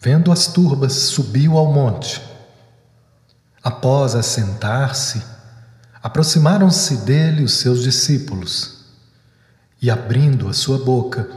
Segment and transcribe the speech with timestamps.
[0.00, 2.22] Vendo as turbas, subiu ao monte.
[3.62, 5.22] Após assentar-se,
[6.00, 8.84] aproximaram-se dele os seus discípulos
[9.82, 11.28] e, abrindo a sua boca,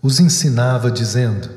[0.00, 1.50] os ensinava, dizendo: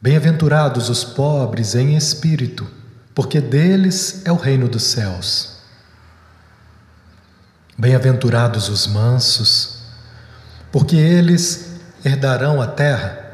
[0.00, 2.66] Bem-aventurados os pobres em espírito,
[3.14, 5.58] porque deles é o reino dos céus.
[7.76, 9.82] Bem-aventurados os mansos,
[10.72, 13.29] porque eles herdarão a terra.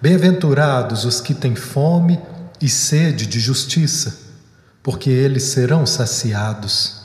[0.00, 2.18] Bem-aventurados os que têm fome
[2.58, 4.18] e sede de justiça,
[4.82, 7.02] porque eles serão saciados.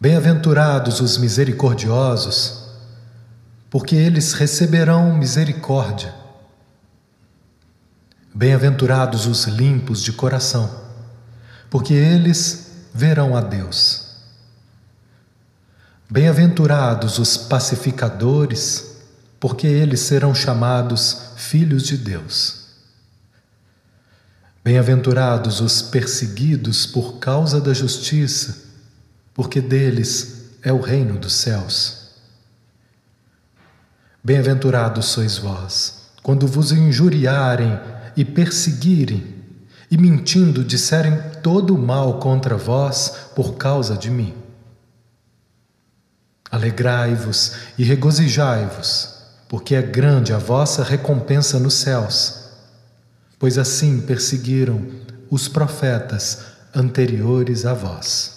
[0.00, 2.64] Bem-aventurados os misericordiosos,
[3.70, 6.12] porque eles receberão misericórdia.
[8.34, 10.68] Bem-aventurados os limpos de coração,
[11.70, 14.16] porque eles verão a Deus.
[16.10, 18.95] Bem-aventurados os pacificadores,
[19.38, 22.66] porque eles serão chamados filhos de Deus.
[24.64, 28.64] Bem-aventurados os perseguidos por causa da justiça,
[29.32, 32.06] porque deles é o reino dos céus.
[34.24, 37.78] Bem-aventurados sois vós, quando vos injuriarem
[38.16, 39.36] e perseguirem,
[39.88, 44.34] e mentindo disserem todo o mal contra vós por causa de mim.
[46.50, 49.15] Alegrai-vos e regozijai-vos
[49.48, 52.50] porque é grande a vossa recompensa nos céus,
[53.38, 54.80] pois assim perseguiram
[55.30, 56.40] os profetas
[56.74, 58.35] anteriores a vós.